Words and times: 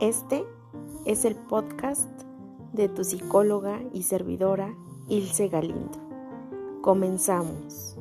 Este 0.00 0.44
es 1.06 1.24
el 1.24 1.36
podcast 1.36 2.10
de 2.74 2.90
tu 2.90 3.02
psicóloga 3.02 3.80
y 3.94 4.02
servidora 4.02 4.74
Ilse 5.08 5.48
Galindo. 5.48 5.98
Comenzamos. 6.82 7.96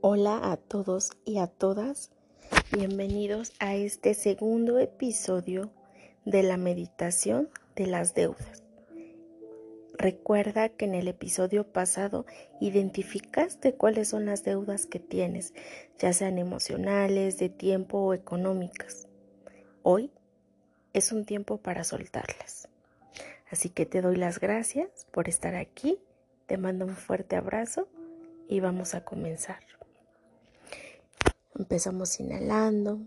Hola 0.00 0.52
a 0.52 0.56
todos 0.56 1.10
y 1.24 1.38
a 1.38 1.48
todas. 1.48 2.12
Bienvenidos 2.70 3.52
a 3.58 3.74
este 3.74 4.14
segundo 4.14 4.78
episodio 4.78 5.72
de 6.24 6.44
la 6.44 6.56
meditación 6.58 7.48
de 7.74 7.88
las 7.88 8.14
deudas. 8.14 8.65
Recuerda 10.06 10.68
que 10.68 10.84
en 10.84 10.94
el 10.94 11.08
episodio 11.08 11.64
pasado 11.64 12.26
identificaste 12.60 13.74
cuáles 13.74 14.10
son 14.10 14.26
las 14.26 14.44
deudas 14.44 14.86
que 14.86 15.00
tienes, 15.00 15.52
ya 15.98 16.12
sean 16.12 16.38
emocionales, 16.38 17.38
de 17.38 17.48
tiempo 17.48 17.98
o 17.98 18.14
económicas. 18.14 19.08
Hoy 19.82 20.12
es 20.92 21.10
un 21.10 21.24
tiempo 21.24 21.56
para 21.56 21.82
soltarlas. 21.82 22.68
Así 23.50 23.68
que 23.68 23.84
te 23.84 24.00
doy 24.00 24.14
las 24.14 24.38
gracias 24.38 25.08
por 25.10 25.28
estar 25.28 25.56
aquí, 25.56 25.98
te 26.46 26.56
mando 26.56 26.84
un 26.84 26.94
fuerte 26.94 27.34
abrazo 27.34 27.88
y 28.46 28.60
vamos 28.60 28.94
a 28.94 29.04
comenzar. 29.04 29.58
Empezamos 31.58 32.20
inhalando 32.20 33.00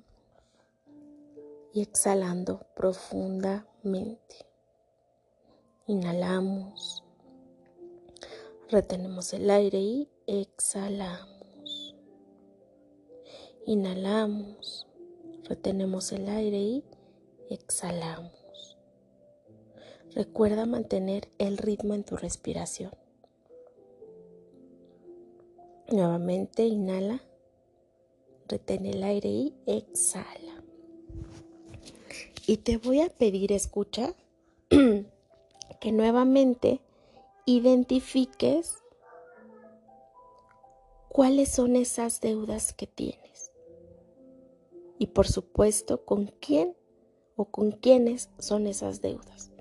y 1.74 1.82
exhalando 1.82 2.68
profundamente. 2.76 4.49
Inhalamos, 5.90 7.04
retenemos 8.70 9.34
el 9.34 9.50
aire 9.50 9.80
y 9.80 10.08
exhalamos. 10.28 11.96
Inhalamos, 13.66 14.86
retenemos 15.46 16.12
el 16.12 16.30
aire 16.30 16.60
y 16.60 16.84
exhalamos. 17.50 18.78
Recuerda 20.14 20.68
mantener 20.68 21.28
el 21.40 21.58
ritmo 21.58 21.96
en 21.96 22.04
tu 22.04 22.18
respiración. 22.18 22.92
Nuevamente 25.92 26.68
inhala, 26.68 27.24
retén 28.48 28.86
el 28.86 29.02
aire 29.02 29.30
y 29.30 29.56
exhala. 29.66 30.64
Y 32.46 32.58
te 32.58 32.78
voy 32.78 33.02
a 33.02 33.10
pedir 33.10 33.52
escucha 33.52 34.14
que 35.80 35.92
nuevamente 35.92 36.82
identifiques 37.46 38.84
cuáles 41.08 41.50
son 41.50 41.76
esas 41.76 42.22
deudas 42.22 42.74
que 42.74 42.88
tienes. 42.88 43.52
Y 44.98 45.08
por 45.08 45.28
supuesto, 45.28 46.06
con 46.06 46.28
quién 46.40 46.76
o 47.36 47.46
con 47.46 47.72
quiénes 47.72 48.30
son 48.38 48.68
esas 48.68 49.02
deudas. 49.02 49.52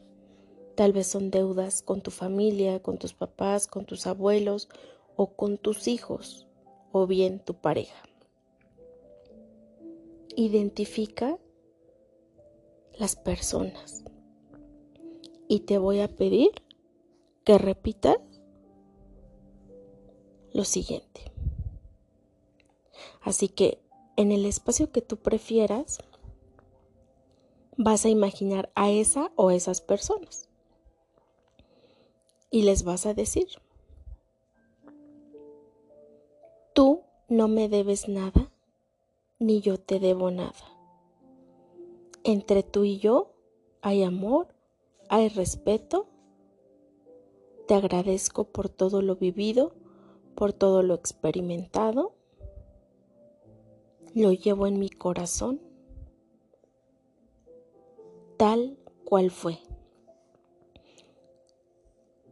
Tal 0.75 0.93
vez 0.93 1.07
son 1.07 1.31
deudas 1.31 1.83
con 1.83 2.03
tu 2.03 2.11
familia, 2.11 2.81
con 2.81 2.99
tus 2.99 3.15
papás, 3.15 3.67
con 3.67 3.85
tus 3.85 4.07
abuelos 4.07 4.69
o 5.17 5.35
con 5.35 5.59
tus 5.59 5.89
hijos 5.89 6.47
o 6.93 7.07
bien 7.07 7.41
tu 7.41 7.55
pareja. 7.55 8.03
Identifica 10.37 11.39
las 12.93 13.17
personas 13.17 14.05
y 15.49 15.61
te 15.61 15.79
voy 15.79 16.01
a 16.01 16.09
pedir 16.09 16.51
que 17.45 17.59
repitas 17.59 18.19
lo 20.53 20.65
siguiente. 20.65 21.33
Así 23.23 23.49
que 23.49 23.81
en 24.17 24.33
el 24.33 24.45
espacio 24.45 24.93
que 24.93 25.03
tú 25.03 25.17
prefieras, 25.17 25.99
vas 27.77 28.05
a 28.05 28.09
imaginar 28.09 28.71
a 28.75 28.91
esa 28.91 29.33
o 29.37 29.50
esas 29.50 29.81
personas 29.81 30.49
y 32.51 32.62
les 32.62 32.83
vas 32.83 33.06
a 33.06 33.15
decir, 33.15 33.47
tú 36.75 37.03
no 37.28 37.49
me 37.49 37.69
debes 37.69 38.09
nada, 38.09 38.51
ni 39.39 39.61
yo 39.61 39.78
te 39.78 40.01
debo 40.01 40.31
nada. 40.31 40.53
Entre 42.25 42.62
tú 42.62 42.84
y 42.84 42.99
yo 42.99 43.33
hay 43.81 44.03
amor 44.03 44.58
hay 45.09 45.29
respeto. 45.29 46.07
Te 47.67 47.75
agradezco 47.75 48.45
por 48.45 48.69
todo 48.69 49.03
lo 49.03 49.17
vivido, 49.17 49.75
por 50.35 50.53
todo 50.53 50.83
lo 50.83 50.95
experimentado. 50.95 52.15
Lo 54.15 54.33
llevo 54.33 54.67
en 54.67 54.79
mi 54.79 54.89
corazón, 54.89 55.61
tal 58.37 58.79
cual 59.05 59.31
fue. 59.31 59.59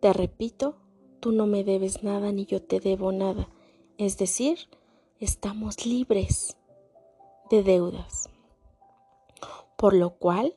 Te 0.01 0.13
repito, 0.13 0.77
tú 1.21 1.33
no 1.33 1.47
me 1.47 1.65
debes 1.65 2.03
nada 2.03 2.33
ni 2.33 2.47
yo 2.47 2.63
te 2.63 2.81
debo 2.81 3.13
nada. 3.13 3.49
Es 3.99 4.19
decir, 4.19 4.59
estamos 5.21 5.85
libres 5.87 6.57
de 7.51 7.63
deudas. 7.63 8.29
Por 9.77 9.95
lo 9.95 10.17
cual, 10.17 10.55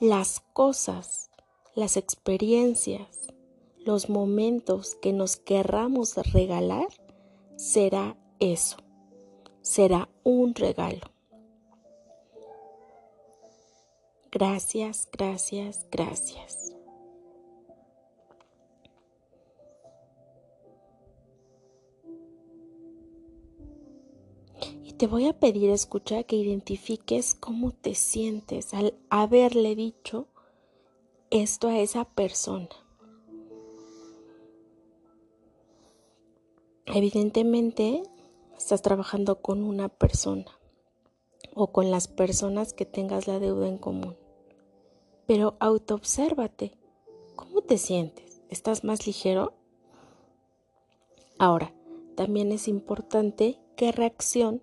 las 0.00 0.40
cosas, 0.52 1.30
las 1.74 1.96
experiencias, 1.96 3.28
los 3.84 4.10
momentos 4.10 4.94
que 4.96 5.12
nos 5.12 5.36
querramos 5.36 6.16
regalar, 6.32 6.88
será 7.56 8.16
eso, 8.38 8.76
será 9.62 10.08
un 10.22 10.54
regalo. 10.54 11.10
Gracias, 14.30 15.08
gracias, 15.10 15.86
gracias. 15.90 16.65
Te 24.96 25.06
voy 25.06 25.26
a 25.26 25.38
pedir, 25.38 25.70
escucha, 25.70 26.22
que 26.22 26.36
identifiques 26.36 27.34
cómo 27.34 27.72
te 27.72 27.94
sientes 27.94 28.72
al 28.72 28.94
haberle 29.10 29.74
dicho 29.74 30.26
esto 31.30 31.68
a 31.68 31.78
esa 31.78 32.04
persona. 32.04 32.68
Evidentemente, 36.86 38.02
estás 38.56 38.80
trabajando 38.80 39.42
con 39.42 39.62
una 39.62 39.88
persona 39.88 40.46
o 41.54 41.72
con 41.72 41.90
las 41.90 42.08
personas 42.08 42.72
que 42.72 42.86
tengas 42.86 43.26
la 43.26 43.38
deuda 43.38 43.68
en 43.68 43.76
común. 43.76 44.16
Pero 45.26 45.56
autoobsérvate. 45.58 46.72
¿Cómo 47.34 47.60
te 47.60 47.76
sientes? 47.76 48.40
¿Estás 48.48 48.82
más 48.84 49.06
ligero? 49.06 49.52
Ahora, 51.38 51.74
también 52.14 52.50
es 52.50 52.66
importante 52.66 53.58
qué 53.76 53.92
reacción 53.92 54.62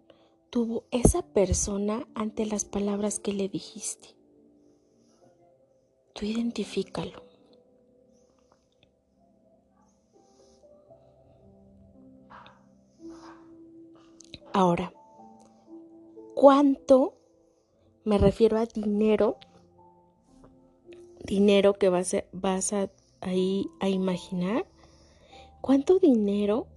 tuvo 0.54 0.84
esa 0.92 1.24
persona 1.24 2.08
ante 2.14 2.46
las 2.46 2.64
palabras 2.64 3.18
que 3.18 3.34
le 3.34 3.50
dijiste. 3.50 4.10
Tú 6.14 6.28
identifícalo. 6.28 7.24
Ahora, 14.54 14.94
¿cuánto 16.36 17.16
me 18.04 18.20
refiero 18.20 18.60
a 18.60 18.68
dinero? 18.68 19.38
Dinero 21.26 21.74
que 21.74 21.90
vas 21.90 22.14
a, 22.14 22.26
vas 22.32 22.74
a, 22.74 22.92
ahí 23.22 23.72
a 23.80 23.90
imaginar. 23.90 24.68
¿Cuánto 25.62 25.98
dinero 25.98 26.68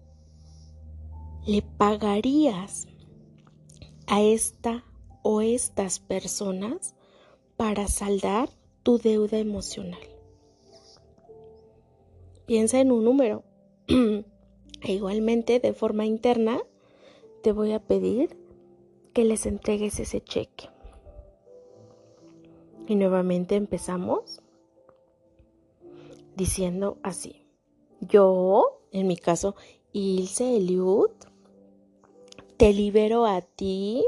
le 1.45 1.61
pagarías 1.61 2.87
a 4.07 4.23
esta 4.23 4.85
o 5.23 5.41
estas 5.41 5.99
personas 5.99 6.95
para 7.57 7.89
saldar 7.89 8.49
tu 8.83 8.99
deuda 8.99 9.39
emocional. 9.39 10.01
Piensa 12.47 12.81
en 12.81 12.93
un 12.93 13.05
número. 13.05 13.43
e 13.89 14.93
igualmente, 14.93 15.59
de 15.59 15.73
forma 15.73 16.07
interna, 16.07 16.61
te 17.43 17.53
voy 17.53 17.73
a 17.73 17.81
pedir 17.81 18.37
que 19.13 19.25
les 19.25 19.47
entregues 19.47 19.99
ese 19.99 20.21
cheque. 20.21 20.69
Y 22.87 22.95
nuevamente 22.95 23.57
empezamos 23.57 24.41
diciendo 26.37 26.99
así. 27.03 27.47
Yo, 28.01 28.81
en 28.93 29.09
mi 29.09 29.17
caso, 29.17 29.57
Ilse 29.93 30.57
Eliud, 30.57 31.11
te 32.57 32.73
libero 32.73 33.27
a 33.27 33.43
ti, 33.43 34.03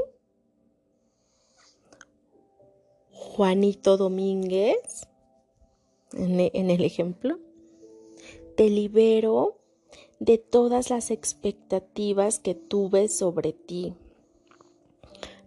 Juanito 3.11 3.97
Domínguez, 3.97 5.07
en, 6.13 6.69
el 6.69 6.83
ejemplo. 6.83 7.37
Te 8.55 8.69
libero 8.69 9.57
de 10.19 10.37
todas 10.37 10.89
las 10.89 11.11
expectativas 11.11 12.39
que 12.39 12.55
tuve 12.55 13.07
sobre 13.07 13.53
ti. 13.53 13.93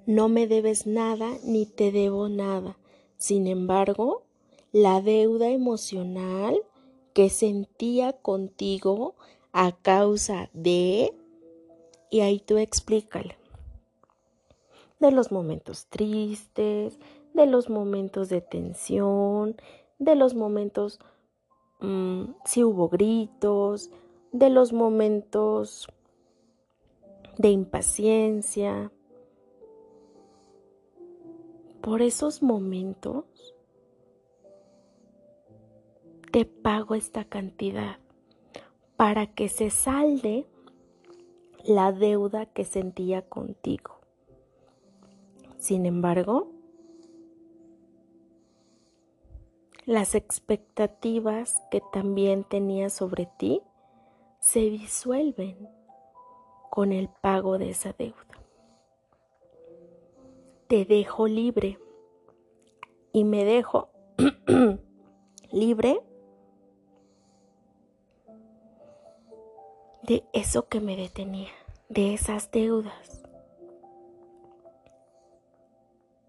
No 0.06 0.28
me 0.28 0.46
debes 0.46 0.86
nada 0.86 1.30
ni 1.44 1.66
te 1.66 1.90
debo 1.90 2.28
nada. 2.28 2.78
Sin 3.16 3.46
embargo, 3.46 4.22
la 4.70 5.00
deuda 5.00 5.48
emocional 5.48 6.62
que 7.14 7.30
sentía 7.30 8.12
contigo 8.12 9.16
a 9.52 9.72
causa 9.72 10.50
de... 10.52 11.12
Y 12.12 12.20
ahí 12.20 12.40
tú 12.40 12.58
explícale. 12.58 13.38
De 15.00 15.10
los 15.10 15.32
momentos 15.32 15.86
tristes, 15.86 16.98
de 17.32 17.46
los 17.46 17.70
momentos 17.70 18.28
de 18.28 18.42
tensión, 18.42 19.56
de 19.98 20.14
los 20.14 20.34
momentos 20.34 21.00
mm, 21.80 22.24
si 22.44 22.64
hubo 22.64 22.90
gritos, 22.90 23.90
de 24.30 24.50
los 24.50 24.74
momentos 24.74 25.88
de 27.38 27.48
impaciencia. 27.48 28.92
Por 31.80 32.02
esos 32.02 32.42
momentos 32.42 33.24
te 36.30 36.44
pago 36.44 36.94
esta 36.94 37.24
cantidad 37.24 37.96
para 38.98 39.32
que 39.32 39.48
se 39.48 39.70
salde 39.70 40.46
la 41.64 41.92
deuda 41.92 42.46
que 42.46 42.64
sentía 42.64 43.22
contigo. 43.22 43.98
Sin 45.58 45.86
embargo, 45.86 46.48
las 49.84 50.14
expectativas 50.14 51.62
que 51.70 51.82
también 51.92 52.44
tenía 52.44 52.90
sobre 52.90 53.28
ti 53.38 53.62
se 54.40 54.60
disuelven 54.60 55.68
con 56.70 56.92
el 56.92 57.08
pago 57.08 57.58
de 57.58 57.70
esa 57.70 57.92
deuda. 57.92 58.16
Te 60.68 60.84
dejo 60.84 61.26
libre 61.28 61.78
y 63.12 63.24
me 63.24 63.44
dejo 63.44 63.90
libre 65.52 66.00
de 70.02 70.24
eso 70.32 70.68
que 70.68 70.80
me 70.80 70.96
detenía, 70.96 71.52
de 71.88 72.14
esas 72.14 72.50
deudas. 72.50 73.22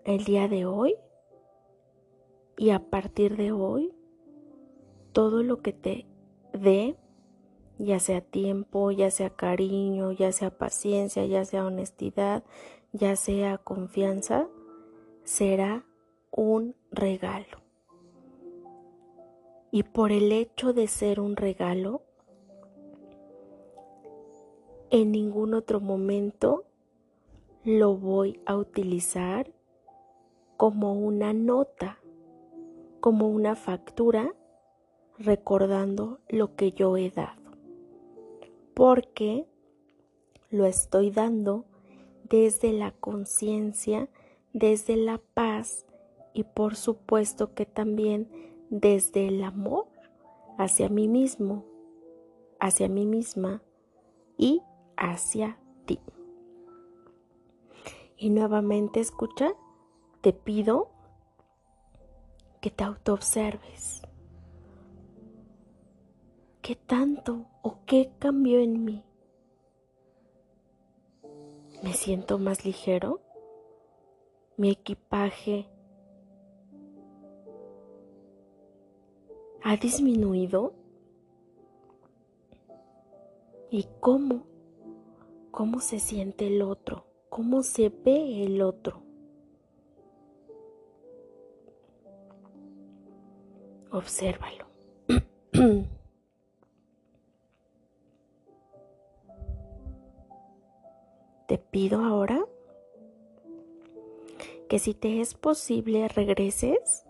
El 0.06 0.26
día 0.26 0.48
de 0.48 0.66
hoy 0.66 0.96
y 2.58 2.70
a 2.70 2.80
partir 2.80 3.36
de 3.36 3.52
hoy, 3.52 3.92
todo 5.12 5.42
lo 5.42 5.62
que 5.62 5.74
te 5.74 6.06
dé, 6.54 6.96
ya 7.80 8.00
sea 8.00 8.22
tiempo, 8.22 8.92
ya 8.92 9.10
sea 9.10 9.32
cariño, 9.32 10.12
ya 10.12 10.32
sea 10.32 10.56
paciencia, 10.56 11.26
ya 11.26 11.44
sea 11.44 11.66
honestidad, 11.66 12.44
ya 12.92 13.16
sea 13.16 13.58
confianza, 13.58 14.48
será 15.24 15.84
un 16.30 16.76
regalo. 16.92 17.64
Y 19.72 19.82
por 19.82 20.12
el 20.12 20.32
hecho 20.32 20.74
de 20.74 20.88
ser 20.88 21.20
un 21.20 21.36
regalo, 21.36 22.04
en 24.94 25.12
ningún 25.12 25.56
otro 25.56 25.80
momento 25.80 26.66
lo 27.64 27.98
voy 27.98 28.40
a 28.46 28.56
utilizar 28.56 29.52
como 30.56 30.94
una 30.94 31.34
nota, 31.34 31.98
como 33.00 33.28
una 33.28 33.56
factura, 33.56 34.36
recordando 35.18 36.20
lo 36.30 36.56
que 36.56 36.74
yo 36.74 36.96
he 36.96 37.10
dado. 37.10 37.42
Porque 38.76 39.48
lo 40.52 40.68
estoy 40.68 41.10
dando 41.10 41.66
desde 42.30 42.72
la 42.72 42.92
conciencia, 42.92 44.10
desde 44.54 44.96
la 44.96 45.20
paz 45.34 45.88
y 46.36 46.44
por 46.44 46.76
supuesto 46.76 47.56
que 47.56 47.66
también 47.66 48.30
desde 48.70 49.28
el 49.28 49.44
amor 49.44 49.88
hacia 50.60 50.88
mí 50.88 51.08
mismo, 51.08 51.66
hacia 52.60 52.88
mí 52.90 53.08
misma 53.08 53.64
y 54.38 54.62
hacia 55.04 55.58
ti. 55.86 56.00
Y 58.18 58.30
nuevamente 58.30 59.02
escucha, 59.02 59.54
te 60.22 60.32
pido 60.32 60.92
que 62.62 62.72
te 62.72 62.86
autoobserves. 62.86 64.02
¿Qué 66.62 66.76
tanto 66.76 67.48
o 67.62 67.80
qué 67.86 68.14
cambió 68.20 68.60
en 68.60 68.86
mí? 68.86 69.04
¿Me 71.84 71.94
siento 71.94 72.40
más 72.40 72.64
ligero? 72.64 73.20
¿Mi 74.56 74.70
equipaje 74.70 75.68
ha 79.64 79.76
disminuido? 79.76 80.74
¿Y 83.70 83.88
cómo 84.00 84.53
cómo 85.54 85.80
se 85.82 86.00
siente 86.00 86.48
el 86.48 86.64
otro, 86.64 87.06
cómo 87.30 87.62
se 87.62 87.90
ve 87.90 88.44
el 88.44 88.64
otro. 88.64 89.04
Obsérvalo. 93.92 94.66
Te 101.48 101.60
pido 101.60 102.04
ahora 102.04 102.44
que 104.68 104.80
si 104.80 104.96
te 104.96 105.22
es 105.22 105.36
posible 105.36 106.08
regreses, 106.08 107.06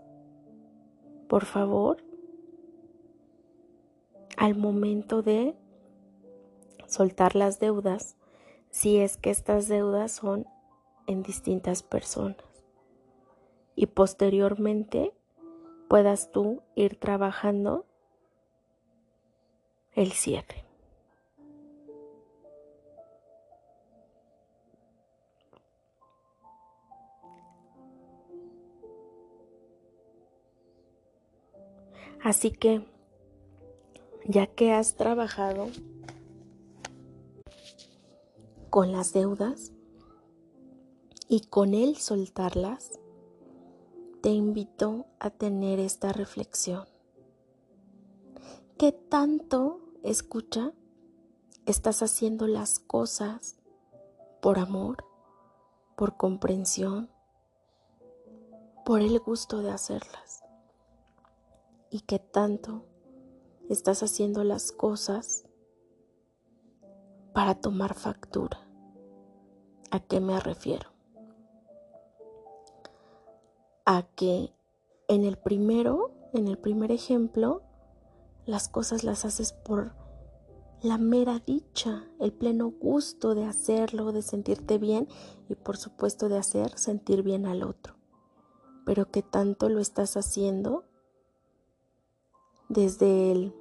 por 1.30 1.46
favor, 1.46 2.04
al 4.36 4.58
momento 4.58 5.22
de 5.22 5.56
soltar 6.88 7.38
las 7.38 7.62
deudas 7.62 8.18
si 8.74 8.98
es 8.98 9.18
que 9.18 9.30
estas 9.30 9.68
deudas 9.68 10.12
son 10.14 10.48
en 11.06 11.22
distintas 11.22 11.84
personas 11.84 12.66
y 13.76 13.86
posteriormente 13.86 15.14
puedas 15.88 16.32
tú 16.32 16.64
ir 16.74 17.00
trabajando 17.00 17.86
el 19.92 20.12
cierre. 20.12 20.66
Así 32.24 32.50
que, 32.50 32.88
ya 34.26 34.48
que 34.48 34.74
has 34.74 34.96
trabajado 34.96 35.68
con 38.74 38.92
las 38.92 39.14
deudas 39.14 39.72
y 41.28 41.42
con 41.42 41.76
él 41.76 41.98
soltarlas, 41.98 43.00
te 44.24 44.30
invito 44.32 45.06
a 45.20 45.30
tener 45.30 45.80
esta 45.80 46.12
reflexión. 46.12 46.88
¿Qué 48.80 48.92
tanto, 48.92 49.80
escucha, 50.02 50.74
estás 51.68 52.02
haciendo 52.02 52.48
las 52.48 52.80
cosas 52.80 53.58
por 54.42 54.58
amor, 54.58 55.06
por 55.96 56.18
comprensión, 56.18 57.12
por 58.84 59.02
el 59.02 59.20
gusto 59.20 59.62
de 59.62 59.70
hacerlas? 59.70 60.44
¿Y 61.92 62.00
qué 62.00 62.18
tanto 62.18 62.88
estás 63.70 64.02
haciendo 64.02 64.44
las 64.44 64.72
cosas 64.72 65.46
para 67.36 67.54
tomar 67.54 67.94
factura? 67.94 68.63
¿A 69.94 70.00
qué 70.00 70.20
me 70.20 70.40
refiero? 70.40 70.90
A 73.86 74.02
que 74.16 74.52
en 75.08 75.24
el 75.24 75.38
primero, 75.38 76.10
en 76.34 76.48
el 76.48 76.58
primer 76.58 76.92
ejemplo, 76.92 77.62
las 78.48 78.70
cosas 78.70 79.04
las 79.04 79.24
haces 79.24 79.54
por 79.54 79.94
la 80.82 80.98
mera 80.98 81.38
dicha, 81.38 82.08
el 82.20 82.34
pleno 82.34 82.72
gusto 82.72 83.36
de 83.36 83.46
hacerlo, 83.46 84.12
de 84.14 84.24
sentirte 84.24 84.80
bien 84.80 85.08
y 85.48 85.54
por 85.54 85.78
supuesto 85.78 86.28
de 86.28 86.40
hacer 86.40 86.76
sentir 86.76 87.22
bien 87.22 87.46
al 87.46 87.62
otro. 87.62 87.94
Pero 88.88 89.12
que 89.12 89.22
tanto 89.22 89.70
lo 89.70 89.80
estás 89.80 90.18
haciendo 90.18 90.86
desde 92.68 93.32
el 93.32 93.54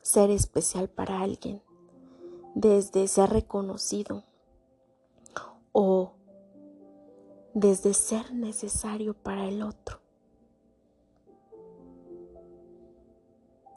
ser 0.00 0.30
especial 0.30 0.88
para 0.88 1.22
alguien, 1.22 1.60
desde 2.54 3.08
ser 3.08 3.30
reconocido, 3.30 4.22
o 5.74 6.12
desde 7.52 7.92
ser 7.92 8.32
necesario 8.32 9.12
para 9.12 9.46
el 9.46 9.62
otro. 9.62 10.00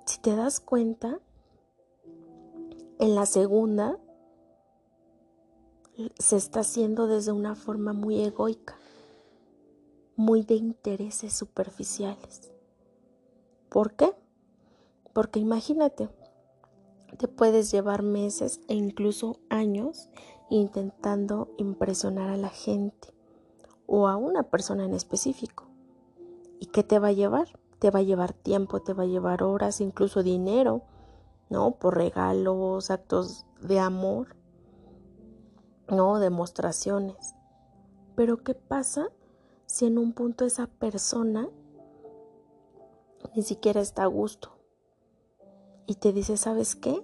Si 0.06 0.22
te 0.22 0.36
das 0.36 0.62
cuenta, 0.62 1.20
En 3.00 3.14
la 3.14 3.28
segunda, 3.28 4.00
se 6.18 6.36
está 6.36 6.62
haciendo 6.62 7.06
desde 7.06 7.32
una 7.32 7.54
forma 7.54 7.94
muy 7.94 8.20
egoica, 8.24 8.76
muy 10.16 10.42
de 10.42 10.56
intereses 10.56 11.34
superficiales. 11.34 12.52
¿Por 13.70 13.94
qué? 13.94 14.16
Porque 15.14 15.40
imagínate, 15.40 16.10
te 17.20 17.28
puedes 17.28 17.70
llevar 17.70 18.02
meses 18.02 18.62
e 18.68 18.74
incluso 18.74 19.40
años 19.50 20.10
intentando 20.50 21.50
impresionar 21.58 22.30
a 22.30 22.38
la 22.38 22.50
gente 22.50 23.14
o 23.86 24.08
a 24.08 24.16
una 24.16 24.44
persona 24.44 24.86
en 24.86 24.94
específico. 24.94 25.66
¿Y 26.60 26.68
qué 26.68 26.84
te 26.84 27.00
va 27.00 27.10
a 27.10 27.14
llevar? 27.14 27.48
Te 27.80 27.92
va 27.92 28.00
a 28.00 28.04
llevar 28.04 28.34
tiempo, 28.34 28.82
te 28.82 28.94
va 28.94 29.04
a 29.04 29.08
llevar 29.08 29.44
horas, 29.44 29.82
incluso 29.82 30.24
dinero, 30.24 30.82
¿no? 31.50 31.72
Por 31.72 31.96
regalos, 31.96 32.90
actos 32.90 33.46
de 33.62 33.80
amor, 33.80 34.36
¿no? 35.88 36.20
Demostraciones. 36.20 37.36
Pero 38.16 38.38
¿qué 38.38 38.56
pasa 38.56 39.10
si 39.66 39.86
en 39.86 39.98
un 39.98 40.14
punto 40.14 40.46
esa 40.46 40.68
persona 40.68 41.50
ni 43.36 43.44
siquiera 43.44 43.80
está 43.80 44.04
a 44.04 44.08
gusto? 44.08 44.58
Y 45.86 45.96
te 45.96 46.12
dice, 46.12 46.36
¿sabes 46.36 46.76
qué? 46.76 47.02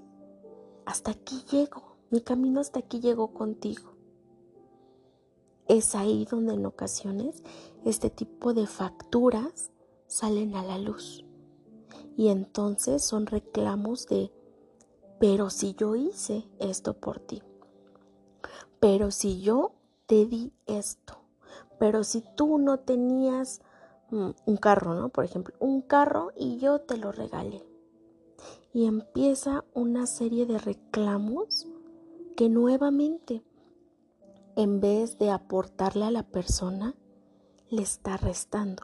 Hasta 0.85 1.11
aquí 1.11 1.45
llego, 1.51 1.92
mi 2.13 2.21
camino 2.21 2.59
hasta 2.59 2.77
aquí 2.77 2.99
llegó 2.99 3.33
contigo. 3.33 3.95
Es 5.67 5.95
ahí 5.95 6.27
donde 6.29 6.53
en 6.53 6.67
ocasiones 6.67 7.41
este 7.85 8.11
tipo 8.11 8.53
de 8.53 8.67
facturas 8.67 9.71
salen 10.05 10.55
a 10.55 10.63
la 10.63 10.77
luz. 10.77 11.25
Y 12.15 12.27
entonces 12.27 13.03
son 13.03 13.25
reclamos 13.25 14.05
de, 14.05 14.31
pero 15.19 15.49
si 15.49 15.73
yo 15.73 15.95
hice 15.95 16.47
esto 16.59 16.93
por 16.93 17.19
ti, 17.19 17.41
pero 18.79 19.09
si 19.09 19.41
yo 19.41 19.71
te 20.05 20.27
di 20.27 20.53
esto, 20.67 21.15
pero 21.79 22.03
si 22.03 22.23
tú 22.35 22.59
no 22.59 22.77
tenías 22.77 23.61
mm, 24.11 24.29
un 24.45 24.57
carro, 24.57 24.93
¿no? 24.93 25.09
Por 25.09 25.25
ejemplo, 25.25 25.55
un 25.59 25.81
carro 25.81 26.31
y 26.37 26.57
yo 26.57 26.79
te 26.81 26.95
lo 26.95 27.11
regalé. 27.11 27.65
Y 28.71 28.85
empieza 28.85 29.65
una 29.73 30.05
serie 30.05 30.45
de 30.45 30.59
reclamos 30.59 31.72
que 32.35 32.49
nuevamente, 32.49 33.43
en 34.55 34.79
vez 34.79 35.17
de 35.17 35.31
aportarle 35.31 36.05
a 36.05 36.11
la 36.11 36.23
persona, 36.23 36.95
le 37.69 37.81
está 37.81 38.17
restando. 38.17 38.83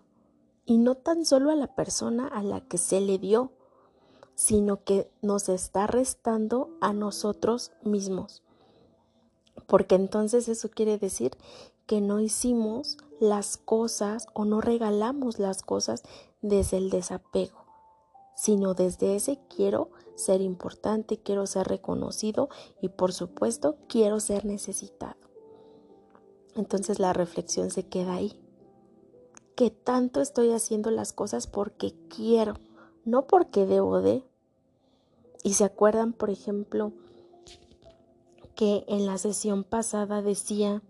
Y 0.65 0.77
no 0.77 0.95
tan 0.95 1.25
solo 1.25 1.51
a 1.51 1.55
la 1.55 1.75
persona 1.75 2.27
a 2.27 2.43
la 2.43 2.61
que 2.61 2.77
se 2.77 3.01
le 3.01 3.17
dio, 3.17 3.51
sino 4.35 4.83
que 4.83 5.11
nos 5.21 5.49
está 5.49 5.87
restando 5.87 6.69
a 6.79 6.93
nosotros 6.93 7.71
mismos. 7.83 8.43
Porque 9.67 9.95
entonces 9.95 10.47
eso 10.47 10.69
quiere 10.69 10.97
decir 10.97 11.31
que 11.85 12.01
no 12.01 12.19
hicimos 12.19 12.97
las 13.19 13.57
cosas 13.57 14.27
o 14.33 14.45
no 14.45 14.61
regalamos 14.61 15.39
las 15.39 15.61
cosas 15.61 16.03
desde 16.41 16.77
el 16.77 16.89
desapego, 16.89 17.65
sino 18.35 18.73
desde 18.73 19.15
ese 19.15 19.39
quiero 19.53 19.89
ser 20.19 20.41
importante, 20.41 21.17
quiero 21.17 21.47
ser 21.47 21.67
reconocido 21.67 22.49
y 22.81 22.89
por 22.89 23.13
supuesto 23.13 23.77
quiero 23.87 24.19
ser 24.19 24.45
necesitado. 24.45 25.17
Entonces 26.55 26.99
la 26.99 27.13
reflexión 27.13 27.71
se 27.71 27.87
queda 27.87 28.13
ahí 28.13 28.39
que 29.59 29.71
tanto 29.71 30.21
estoy 30.21 30.51
haciendo 30.51 30.89
las 30.89 31.11
cosas 31.11 31.45
porque 31.45 31.93
quiero, 32.07 32.53
no 33.03 33.27
porque 33.27 33.65
debo 33.65 33.99
de. 33.99 34.23
Y 35.43 35.55
se 35.55 35.65
acuerdan, 35.65 36.13
por 36.13 36.29
ejemplo, 36.29 36.93
que 38.55 38.85
en 38.87 39.05
la 39.05 39.17
sesión 39.17 39.65
pasada 39.65 40.21
decía 40.21 40.81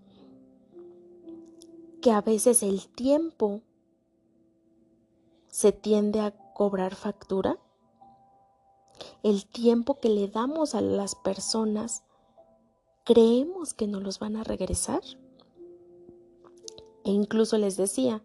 que 1.99 2.11
a 2.11 2.21
veces 2.21 2.61
el 2.61 2.87
tiempo 2.89 3.61
se 5.47 5.71
tiende 5.71 6.19
a 6.19 6.29
cobrar 6.53 6.93
factura. 6.93 7.57
El 9.23 9.45
tiempo 9.45 9.99
que 9.99 10.09
le 10.09 10.27
damos 10.27 10.75
a 10.75 10.81
las 10.81 11.15
personas, 11.15 12.03
creemos 13.03 13.73
que 13.73 13.87
no 13.87 13.99
los 13.99 14.19
van 14.19 14.35
a 14.35 14.43
regresar. 14.43 15.01
E 17.03 17.11
incluso 17.11 17.57
les 17.57 17.77
decía, 17.77 18.23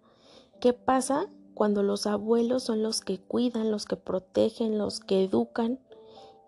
¿Qué 0.64 0.73
pasa 0.73 1.28
cuando 1.52 1.83
los 1.83 2.07
abuelos 2.07 2.62
son 2.62 2.83
los 2.83 3.02
que 3.02 3.19
cuidan, 3.19 3.71
los 3.71 3.85
que 3.85 3.97
protegen, 3.97 4.78
los 4.78 5.00
que 5.00 5.25
educan 5.25 5.78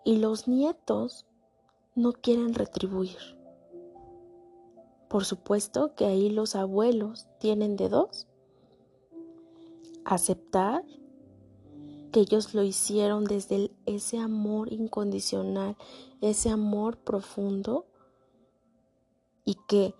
y 0.03 0.17
los 0.17 0.47
nietos 0.47 1.27
no 1.93 2.13
quieren 2.13 2.55
retribuir? 2.55 3.17
Por 5.07 5.23
supuesto 5.23 5.93
que 5.93 6.05
ahí 6.05 6.31
los 6.31 6.55
abuelos 6.55 7.27
tienen 7.39 7.75
de 7.75 7.89
dos. 7.89 8.25
Aceptar 10.03 10.83
que 12.11 12.21
ellos 12.21 12.53
lo 12.53 12.63
hicieron 12.63 13.25
desde 13.25 13.71
ese 13.85 14.17
amor 14.19 14.71
incondicional, 14.71 15.75
ese 16.21 16.49
amor 16.49 16.97
profundo 16.97 17.85
y 19.45 19.55
que 19.67 19.93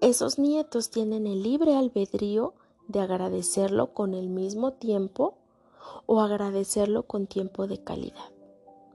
esos 0.00 0.38
nietos 0.38 0.90
tienen 0.90 1.26
el 1.26 1.42
libre 1.42 1.74
albedrío 1.74 2.54
de 2.88 3.00
agradecerlo 3.00 3.92
con 3.92 4.14
el 4.14 4.28
mismo 4.28 4.72
tiempo 4.72 5.38
o 6.06 6.20
agradecerlo 6.20 7.04
con 7.04 7.26
tiempo 7.26 7.66
de 7.66 7.82
calidad, 7.82 8.30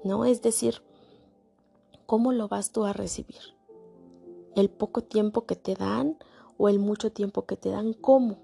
¿no? 0.03 0.25
Es 0.25 0.41
decir, 0.41 0.81
¿cómo 2.05 2.31
lo 2.31 2.47
vas 2.47 2.71
tú 2.71 2.85
a 2.85 2.93
recibir? 2.93 3.55
¿El 4.55 4.69
poco 4.69 5.01
tiempo 5.01 5.45
que 5.45 5.55
te 5.55 5.75
dan 5.75 6.17
o 6.57 6.69
el 6.69 6.79
mucho 6.79 7.11
tiempo 7.11 7.45
que 7.45 7.57
te 7.57 7.69
dan? 7.69 7.93
¿Cómo? 7.93 8.37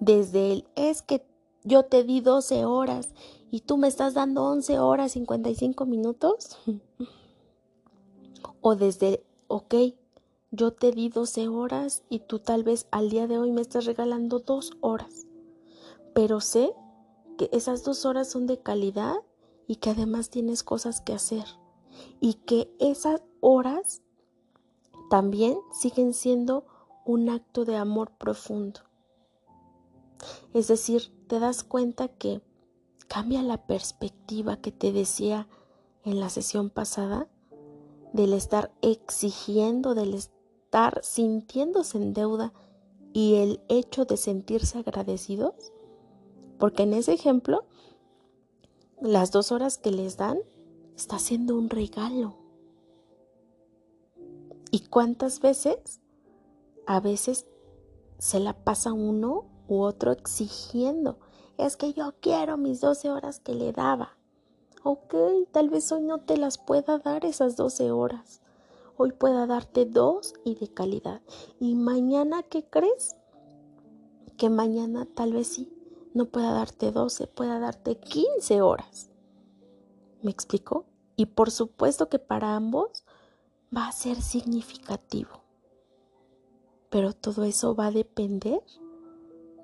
Desde 0.00 0.52
el 0.52 0.68
es 0.74 1.02
que 1.02 1.26
yo 1.64 1.84
te 1.84 2.04
di 2.04 2.20
12 2.20 2.66
horas 2.66 3.08
y 3.50 3.60
tú 3.60 3.76
me 3.76 3.88
estás 3.88 4.14
dando 4.14 4.44
11 4.44 4.78
horas 4.78 5.12
55 5.12 5.86
minutos. 5.86 6.58
o 8.60 8.76
desde 8.76 9.24
ok, 9.48 9.74
yo 10.50 10.72
te 10.72 10.92
di 10.92 11.08
12 11.08 11.48
horas 11.48 12.02
y 12.08 12.20
tú 12.20 12.38
tal 12.38 12.62
vez 12.62 12.86
al 12.90 13.10
día 13.10 13.26
de 13.26 13.38
hoy 13.38 13.50
me 13.50 13.62
estás 13.62 13.86
regalando 13.86 14.38
dos 14.38 14.72
horas. 14.80 15.26
Pero 16.14 16.40
sé 16.40 16.72
que 17.38 17.48
esas 17.52 17.82
dos 17.82 18.04
horas 18.04 18.30
son 18.30 18.46
de 18.46 18.60
calidad 18.60 19.16
y 19.66 19.76
que 19.76 19.90
además 19.90 20.30
tienes 20.30 20.62
cosas 20.62 21.00
que 21.00 21.14
hacer. 21.14 21.44
Y 22.20 22.34
que 22.34 22.74
esas 22.78 23.22
horas 23.40 24.02
también 25.10 25.56
siguen 25.72 26.12
siendo 26.12 26.66
un 27.04 27.30
acto 27.30 27.64
de 27.64 27.76
amor 27.76 28.10
profundo. 28.18 28.80
Es 30.52 30.68
decir, 30.68 31.12
te 31.26 31.38
das 31.38 31.64
cuenta 31.64 32.08
que 32.08 32.42
cambia 33.08 33.42
la 33.42 33.66
perspectiva 33.66 34.56
que 34.56 34.72
te 34.72 34.92
decía 34.92 35.48
en 36.04 36.20
la 36.20 36.28
sesión 36.28 36.70
pasada 36.70 37.28
del 38.12 38.32
estar 38.32 38.72
exigiendo, 38.82 39.94
del, 39.94 40.14
estar 40.74 41.00
sintiéndose 41.04 41.98
en 41.98 42.14
deuda 42.14 42.52
y 43.12 43.36
el 43.36 43.60
hecho 43.68 44.04
de 44.04 44.16
sentirse 44.16 44.78
agradecidos? 44.78 45.72
Porque 46.58 46.82
en 46.82 46.94
ese 46.94 47.12
ejemplo, 47.12 47.64
las 49.00 49.30
dos 49.30 49.52
horas 49.52 49.78
que 49.78 49.92
les 49.92 50.16
dan 50.16 50.38
está 50.96 51.20
siendo 51.20 51.56
un 51.56 51.70
regalo. 51.70 52.36
¿Y 54.72 54.80
cuántas 54.88 55.40
veces? 55.40 56.00
A 56.86 56.98
veces 56.98 57.46
se 58.18 58.40
la 58.40 58.64
pasa 58.64 58.92
uno 58.92 59.53
u 59.68 59.80
otro 59.82 60.12
exigiendo. 60.12 61.18
Es 61.58 61.76
que 61.76 61.92
yo 61.92 62.14
quiero 62.20 62.56
mis 62.56 62.80
12 62.80 63.10
horas 63.10 63.40
que 63.40 63.54
le 63.54 63.72
daba. 63.72 64.16
Ok, 64.82 65.14
tal 65.52 65.70
vez 65.70 65.90
hoy 65.92 66.02
no 66.02 66.18
te 66.18 66.36
las 66.36 66.58
pueda 66.58 66.98
dar 66.98 67.24
esas 67.24 67.56
12 67.56 67.90
horas 67.90 68.40
hoy 68.96 69.12
pueda 69.12 69.46
darte 69.46 69.84
dos 69.86 70.34
y 70.44 70.54
de 70.54 70.68
calidad. 70.68 71.20
Y 71.60 71.74
mañana, 71.74 72.42
¿qué 72.42 72.64
crees? 72.64 73.16
Que 74.36 74.50
mañana 74.50 75.06
tal 75.06 75.32
vez 75.32 75.48
sí, 75.48 75.72
no 76.12 76.26
pueda 76.26 76.52
darte 76.52 76.92
12, 76.92 77.26
pueda 77.26 77.58
darte 77.58 77.96
15 77.96 78.62
horas. 78.62 79.10
¿Me 80.22 80.30
explico? 80.30 80.86
Y 81.16 81.26
por 81.26 81.50
supuesto 81.50 82.08
que 82.08 82.18
para 82.18 82.56
ambos 82.56 83.04
va 83.76 83.88
a 83.88 83.92
ser 83.92 84.20
significativo. 84.20 85.42
Pero 86.90 87.12
todo 87.12 87.44
eso 87.44 87.74
va 87.74 87.86
a 87.86 87.92
depender 87.92 88.62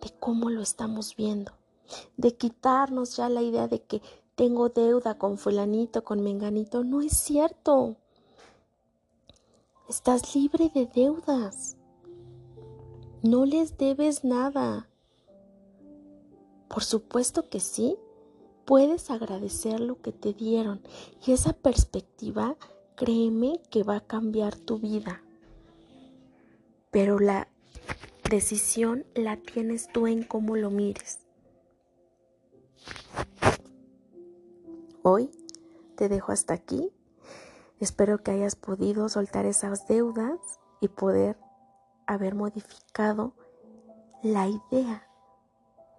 de 0.00 0.10
cómo 0.18 0.50
lo 0.50 0.62
estamos 0.62 1.16
viendo. 1.16 1.52
De 2.16 2.36
quitarnos 2.36 3.16
ya 3.16 3.28
la 3.28 3.42
idea 3.42 3.68
de 3.68 3.82
que 3.82 4.02
tengo 4.34 4.68
deuda 4.68 5.18
con 5.18 5.38
fulanito, 5.38 6.04
con 6.04 6.22
menganito. 6.22 6.84
No 6.84 7.00
es 7.02 7.16
cierto. 7.16 7.96
Estás 9.88 10.34
libre 10.34 10.70
de 10.74 10.86
deudas. 10.86 11.76
No 13.22 13.44
les 13.44 13.76
debes 13.76 14.24
nada. 14.24 14.88
Por 16.68 16.84
supuesto 16.84 17.48
que 17.48 17.60
sí. 17.60 17.98
puedes 18.70 19.10
agradecer 19.10 19.80
lo 19.80 20.00
que 20.00 20.12
te 20.12 20.32
dieron 20.32 20.80
y 21.26 21.32
esa 21.32 21.52
perspectiva, 21.52 22.56
créeme 22.94 23.60
que 23.68 23.82
va 23.82 23.96
a 23.96 24.06
cambiar 24.06 24.54
tu 24.54 24.78
vida. 24.78 25.24
Pero 26.92 27.18
la 27.18 27.48
decisión 28.30 29.04
la 29.14 29.36
tienes 29.36 29.88
tú 29.92 30.06
en 30.06 30.22
cómo 30.22 30.56
lo 30.56 30.70
mires. 30.70 31.18
Hoy 35.02 35.30
te 35.96 36.08
dejo 36.08 36.30
hasta 36.32 36.54
aquí. 36.54 36.92
Espero 37.80 38.22
que 38.22 38.30
hayas 38.30 38.54
podido 38.54 39.08
soltar 39.08 39.46
esas 39.46 39.88
deudas 39.88 40.38
y 40.80 40.88
poder 40.88 41.36
haber 42.06 42.34
modificado 42.34 43.34
la 44.22 44.46
idea 44.46 45.08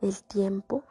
del 0.02 0.24
tiempo, 0.24 0.84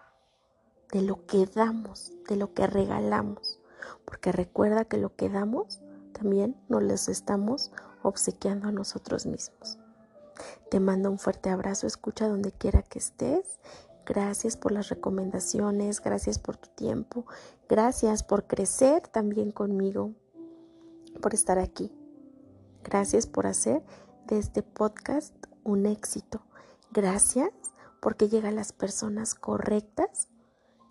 de 0.92 1.02
lo 1.02 1.24
que 1.26 1.46
damos, 1.46 2.12
de 2.28 2.36
lo 2.36 2.52
que 2.52 2.66
regalamos. 2.66 3.60
Porque 4.04 4.30
recuerda 4.30 4.84
que 4.84 4.98
lo 4.98 5.16
que 5.16 5.30
damos 5.30 5.80
también 6.12 6.54
nos 6.68 6.82
les 6.82 7.08
estamos 7.08 7.72
obsequiando 8.02 8.68
a 8.68 8.72
nosotros 8.72 9.24
mismos. 9.24 9.79
Te 10.70 10.80
mando 10.80 11.10
un 11.10 11.18
fuerte 11.18 11.50
abrazo, 11.50 11.86
escucha 11.86 12.28
donde 12.28 12.52
quiera 12.52 12.82
que 12.82 12.98
estés. 12.98 13.60
Gracias 14.06 14.56
por 14.56 14.72
las 14.72 14.88
recomendaciones, 14.88 16.00
gracias 16.00 16.38
por 16.38 16.56
tu 16.56 16.68
tiempo, 16.70 17.26
gracias 17.68 18.22
por 18.22 18.46
crecer 18.46 19.06
también 19.06 19.52
conmigo, 19.52 20.12
por 21.20 21.34
estar 21.34 21.58
aquí. 21.58 21.92
Gracias 22.82 23.26
por 23.26 23.46
hacer 23.46 23.84
de 24.26 24.38
este 24.38 24.62
podcast 24.62 25.34
un 25.64 25.86
éxito. 25.86 26.42
Gracias 26.92 27.50
porque 28.00 28.28
llega 28.28 28.48
a 28.48 28.52
las 28.52 28.72
personas 28.72 29.34
correctas 29.34 30.28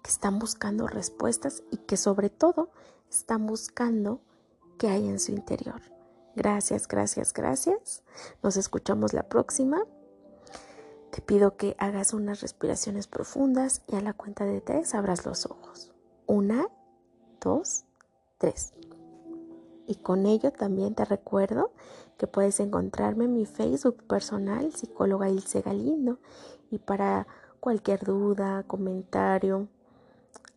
que 0.04 0.12
están 0.12 0.40
buscando 0.40 0.88
respuestas 0.88 1.64
y 1.72 1.78
que 1.78 1.98
sobre 1.98 2.30
todo 2.30 2.72
están 3.10 3.48
buscando 3.48 4.22
qué 4.78 4.88
hay 4.90 5.08
en 5.08 5.20
su 5.20 5.32
interior. 5.32 5.82
Gracias, 6.36 6.88
gracias, 6.88 7.34
gracias. 7.34 8.04
Nos 8.44 8.58
escuchamos 8.58 9.14
la 9.14 9.24
próxima. 9.24 9.82
Te 11.12 11.22
pido 11.22 11.58
que 11.58 11.76
hagas 11.80 12.14
unas 12.14 12.42
respiraciones 12.42 13.08
profundas 13.08 13.82
y 13.88 13.96
a 13.96 14.02
la 14.02 14.14
cuenta 14.14 14.46
de 14.46 14.62
tres 14.62 14.94
abras 14.94 15.26
los 15.26 15.46
ojos. 15.46 15.92
Una, 16.28 16.68
dos, 17.42 17.86
tres. 18.38 18.74
Y 19.88 19.96
con 19.96 20.28
ello 20.28 20.52
también 20.52 20.94
te 20.94 21.04
recuerdo 21.04 21.74
que 22.18 22.28
puedes 22.28 22.60
encontrarme 22.60 23.26
en 23.26 23.34
mi 23.34 23.46
Facebook 23.46 24.04
personal, 24.04 24.72
psicóloga 24.76 25.30
Ilse 25.30 25.62
Galindo, 25.62 26.20
y 26.70 26.78
para 26.78 27.26
cualquier 27.60 28.04
duda, 28.04 28.64
comentario, 28.68 29.68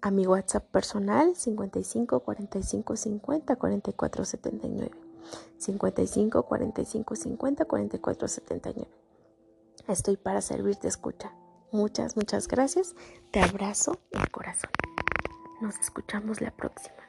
a 0.03 0.11
mi 0.11 0.27
WhatsApp 0.27 0.65
personal 0.65 1.35
55 1.35 2.21
45 2.21 2.97
50 2.97 3.57
44 3.57 4.25
79. 4.25 5.12
55 5.59 6.43
45 6.43 7.17
50 7.17 7.65
44 7.65 8.29
79. 8.29 8.91
Estoy 9.89 10.17
para 10.17 10.41
servirte, 10.41 10.89
escucha. 10.89 11.35
Muchas, 11.73 12.17
muchas 12.17 12.49
gracias. 12.49 12.95
Te 13.31 13.41
abrazo 13.41 13.99
el 14.11 14.31
corazón. 14.31 14.71
Nos 15.61 15.79
escuchamos 15.79 16.41
la 16.41 16.51
próxima. 16.51 17.02